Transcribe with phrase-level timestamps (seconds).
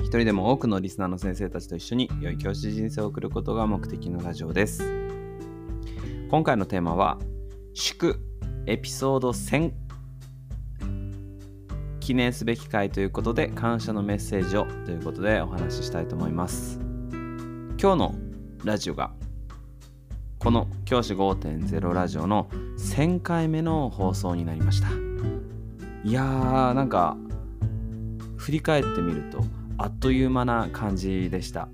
[0.00, 4.82] 一人でも多くのリスナーの先生たちと一緒に良い教師人生を送ることが目的のラジオです。
[6.30, 7.18] 今回のテーマは
[7.74, 8.20] 祝
[8.66, 9.72] エピソード1000
[12.00, 16.80] 記念すべき回ということで感謝のメッセージをということでお話ししたいと思います。
[17.80, 18.14] 今日の
[18.64, 19.12] ラジオが
[20.38, 22.48] この教師5.0ラジオの
[22.78, 24.88] 1000回目の放送になりました。
[26.02, 27.16] いやーなんか
[28.36, 29.44] 振り返ってみると
[29.82, 31.70] あっという間な感じでした。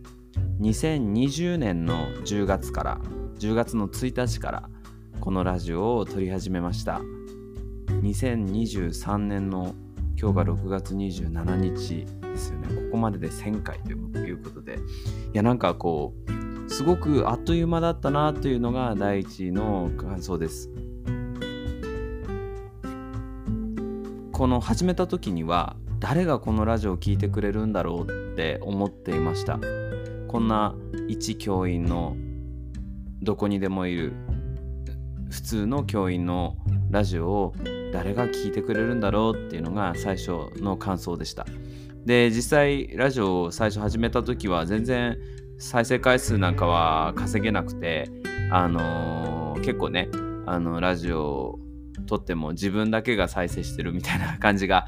[0.60, 3.00] 2020年の10月から
[3.40, 4.70] 10月の1日から
[5.20, 7.00] このラジオを撮り始めました。
[8.02, 9.74] 2023年の
[10.16, 12.68] 今日が6月27日ですよね。
[12.68, 13.90] ここまでで1000回と
[14.20, 14.76] いうことで。
[14.76, 14.78] い
[15.32, 16.14] やなんかこ
[16.68, 20.70] うすごくあっという間だったなというのが第一の感想です。
[24.30, 29.58] この始めた時には誰がこのラジオを聴いてくれるんだろうって思っていました。
[30.28, 30.74] こんな
[31.08, 32.16] 一教員の
[33.22, 34.12] どこにでもいる
[35.30, 36.56] 普通の教員の
[36.90, 37.54] ラジオを
[37.92, 41.46] 誰が聞いてくれるんだろうっていうのが最初の感想でした。
[42.04, 45.16] で実際ラジオを最初始めた時は全然
[45.58, 48.10] 再生回数なんかは稼げなくて
[48.50, 49.36] あのー
[49.66, 50.08] 結構ね
[50.46, 51.58] あのラジオを
[52.06, 54.86] 撮っても自分だけが再生してるみたいな感じが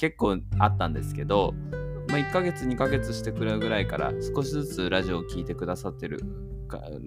[0.00, 1.52] 結構あったんですけど、
[2.08, 6.24] まあ、1ヶ月2ヶ月してくるぐらいから少しずつラジオを聴いてくださってる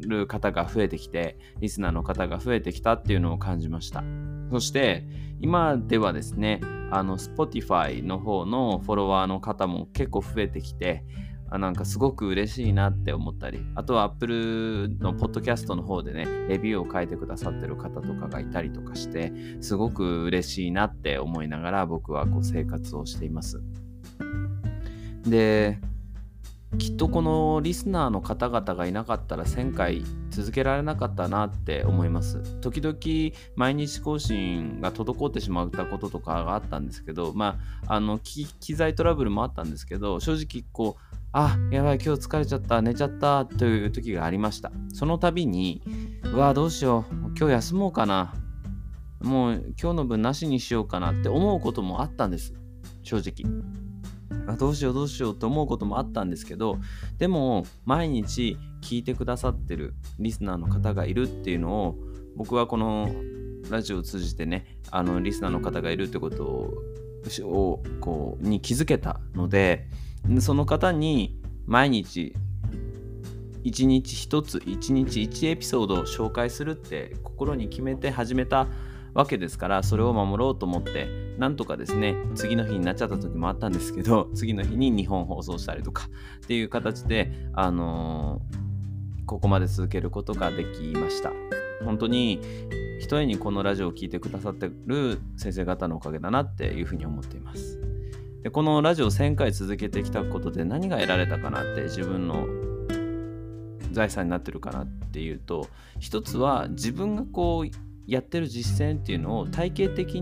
[0.08, 4.04] る方が増えてきてリスナーの方が増えてきたっていうのを感じました。
[4.52, 5.08] そして
[5.42, 11.04] 今ではですねあの Spotify の方のフォロワーの方も結構増えてきて
[11.50, 19.32] あなんかすごく嬉しいなって思ったりあとは Apple のポッドキャストの方でねレビューを書いてくださってる方とかがいたりとかして
[19.62, 23.62] すごく嬉しいなって思いながら僕はこう生活をしています。
[25.28, 25.80] で
[26.78, 32.42] きっとこのリスナーの方々がいなかったら1000回続けられなかったなって思います。
[32.62, 32.98] 時々
[33.56, 44.72] 毎日更新が滞ってしまったこととかがあったんですけどまああの機材トラブルもあったんですけど正直こうあやばい今日疲れちゃった寝ちゃったという時がありました。
[44.94, 45.82] その度に
[46.32, 48.36] うわどうしよう今日休もうかな
[49.20, 52.54] もう今日の分なしにしようかなって思うこともあったんです
[53.02, 53.52] 正直
[54.48, 56.78] あどうしようどうしようと思うこともあったんですけど
[57.18, 61.96] でも毎日聞いてくださってるリスナーの方がいるっていうのを
[62.36, 63.10] 僕はこの
[63.72, 66.74] ラジオを通じてねあのリスナーの方がいるってことを
[67.44, 69.88] をこうに気づけたので
[70.40, 72.36] その方に毎日
[73.64, 78.68] 一日一つ一日一エピソードを紹介するって心に決めて始めた
[79.14, 81.08] わけですからそれを守ろうと思って
[81.38, 86.10] なんとかですね次の日になっちゃった時もあったんですけど 次の日に2本放送したりとか
[86.44, 88.64] っていう形であのー
[89.26, 91.32] ここまで続けることができました。
[91.84, 92.40] 本当に
[93.00, 97.93] 一重にこのラジオを聴いてくださってる先生方のおかげだなっていうふうに思っています。
[98.44, 102.46] でこのラジオ1000回続けてきたことで何が得られたかなって自分の
[103.92, 107.72] 財産になってるかなっていうと一つは自分がこう
[108.06, 110.22] やってる実践っていうのを体系的に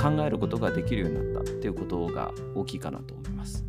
[0.00, 3.64] 考えることができるようになったっていうことが大きいかなと思います。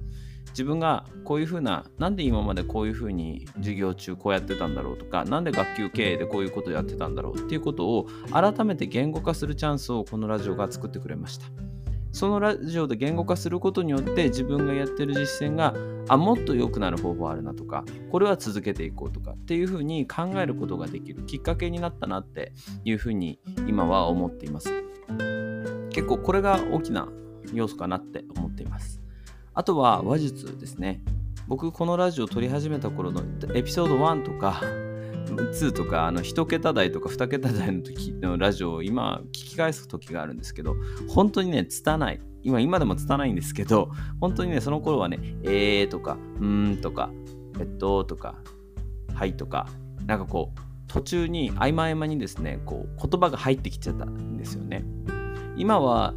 [0.50, 11.76] 自分がこういうふうななんで今までこういうふうに授業中こうやってたんだろうとかなんで学級経営でこういうことやってたんだろうっていうことを改めて言語化するチャンスをこのラジオが作ってくれました。
[12.12, 15.74] そのラジオで言語化することによって自分がやってる実践が
[16.07, 24.71] あもっと良くなる方法あるなとかこれは続けていこうとかっていうふうに考えることができるきっかけになったなっていうふうに今は思っています。
[25.92, 27.09] 結構これが大きな
[27.54, 29.01] 要素かなって思っています。
[29.53, 31.01] あとは話術ですね。
[31.48, 33.21] 僕このラジオを撮り始めた頃の
[33.53, 34.62] エピソード1とか
[35.35, 40.75] 2とかあの1桁台とか2桁台の時のラジオを今聞き返す時があるんですけど
[41.09, 43.91] 本当にね拙い今今でも拙いんですけど
[44.21, 47.12] 本当にねその頃はねえーとかうーんとか
[47.59, 48.35] えっととか
[49.13, 49.68] はいとか
[50.06, 54.85] なんかこう途中に合間合間にですねこう言葉が入ってきちゃったんですよね。
[55.57, 56.13] 今は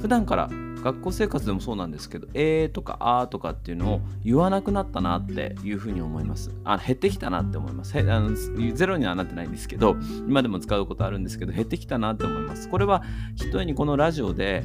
[0.00, 0.48] 普段から
[0.82, 6.50] 学校生活でもそうなんですけど「えー」とか「あー」とかっていうのを言わなくなったなっていうふうに思います。
[6.64, 7.98] あ減ってきたなって思います。
[7.98, 8.30] あの
[8.74, 9.96] ゼロにはなってないんですけど
[10.26, 12.68] 今でも使うことあるんですけど減ってきたなって思います。
[12.68, 13.02] これは
[13.36, 14.64] ひとえにこのラジオで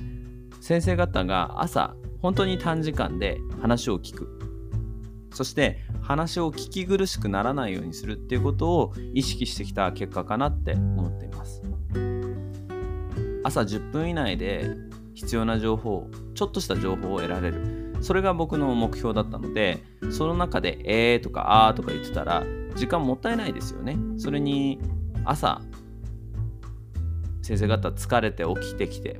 [0.62, 4.40] 先生方が朝本当に短時間で話を聞く。
[5.34, 11.62] そして話を聞き苦しくならないようにするっていうことを意識してきた結果かなって思っています。
[13.44, 14.76] 朝10分以内で
[15.14, 22.44] 必要な情報ちょっとした情報を得られるそれが僕の目標だったのでその中で「えー」とか「あー」とか言ってたら
[22.76, 24.80] 時間もったいないですよねそれに
[25.26, 25.62] 朝
[27.42, 29.20] 先生方疲れて起きてきて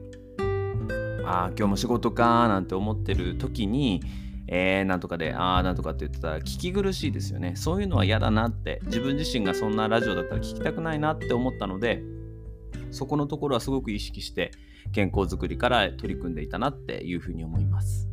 [1.26, 4.02] ああ今日も仕事かなんて思ってる時に
[4.48, 7.54] えー、なんとかで、ああ、なんとかって言ってたら聞き苦しいですよね。
[7.56, 12.04] そういうのは嫌だなって、自分自身がそんなラジオだったら聞きたくないなって思ったので、
[12.92, 14.52] そこのところはすごく意識して
[14.92, 18.10] 健康づくりから取り組んでいたなっていうふうに思います。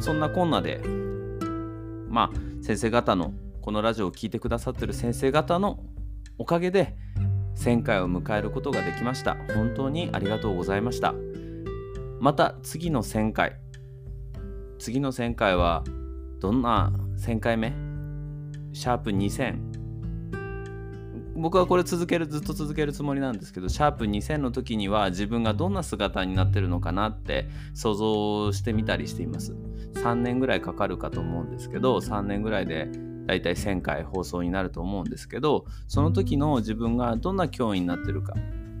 [0.00, 0.82] そんなこんなで、
[2.08, 3.32] まあ、先生方の、
[3.62, 5.82] このラジオを聴いてくださってる先生方の
[6.36, 6.94] おかげで、
[7.56, 9.36] 1000回を迎えることができました。
[9.54, 11.14] 本当にありがとうございました。
[12.20, 13.56] また次の1000回、
[14.78, 15.84] 次の1000回は
[16.40, 17.72] どんな1000回目？
[18.72, 19.73] シャープ2000
[21.36, 29.54] 僕はこれ続けるずっと続けるつもりなんですけどシャープ2000の時には自分がどんな姿になってるのかなって想像してみたりしています。
[29.94, 32.88] 3年ぐらいかかるかと思うんですけど3年ぐらいで
[33.26, 38.34] だいたい1000回放送になると思うんですけどその時の自分がどんな教員になってるか。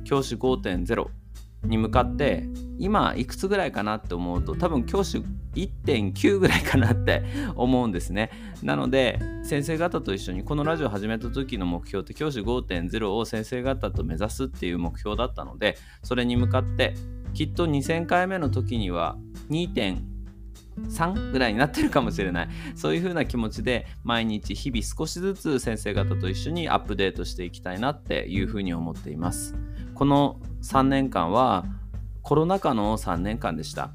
[0.04, 1.06] 教師5.0
[1.64, 2.44] に向かって
[2.78, 5.22] 今いくつぐらいかなって思うと多分教師
[5.54, 7.22] 1.9ぐらいかなって
[7.54, 8.30] 思うんですね。
[8.62, 16.94] なので先生方と一緒にこのラジオ始めた時の目標って教師5.0を先生方と目指すっていう目標だったのでそれに向かって
[17.32, 19.16] きっと2000回目の時には
[19.50, 22.48] 2.3ぐらいになってるかもしれない。
[22.74, 29.54] そういう風な気持ちで毎日日々少しずつ先生方と一緒にアップデートしていきたいなっていう風に思っています。
[29.94, 31.66] この3年間は
[32.22, 33.90] コロナ禍の3年間でした。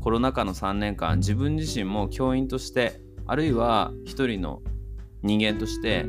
[0.00, 4.62] コロナ禍の3年間自分自身も教員としてあるいは一人の
[5.22, 6.04] 人間として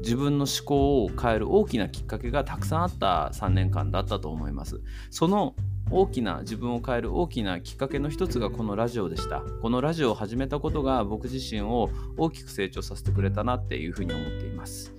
[0.00, 4.80] 自分の思考を変える大きなきっかけがたくさんあった3年間だったと思います。
[5.10, 5.54] その
[5.90, 9.42] 大きな自分を変える大きなきっかけの一つがこのラジオでした。
[9.60, 14.94] このラジオを始めたことが僕自身を大きく成長させてくれたなっていうふうに思っています。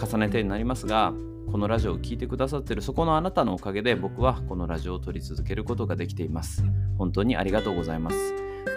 [0.00, 1.12] 重ねてになりますが
[1.50, 6.64] このラジオを聴いてくださってるそこのあなたのおかげで僕はこのラジオを撮り続けることができています。
[6.98, 8.16] 本当にありがとうございます。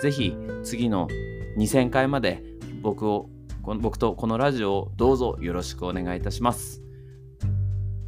[0.02, 1.08] ぜひ次の
[1.58, 2.44] 2000回まで
[2.82, 3.30] 僕を
[3.64, 6.82] 僕とこのラジオをどうぞよろしくお願いいたします。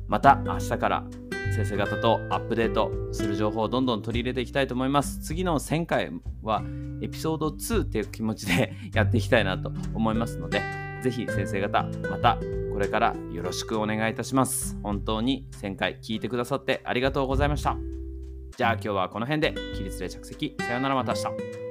[0.08, 1.04] また明日から
[1.56, 5.20] 先生方とアップデートする情報をどんどん取り入れていきたいと思います。
[5.20, 6.12] 次の1000回
[6.42, 6.64] は
[7.02, 10.62] エピソード2っていう気持ちで やっていきたいなと思いますので、
[11.04, 12.40] ぜひ先生方また
[12.72, 14.78] これからよろしくお願いいたします。
[14.82, 17.78] 本当に1000回聞いてくださってありがとうございました。
[18.58, 20.56] じゃあ今日はこの辺で起立で着席。
[20.60, 21.63] さよならまた明日。